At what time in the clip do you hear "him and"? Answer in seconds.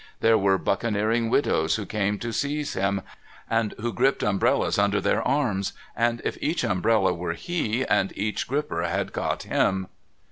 2.73-3.75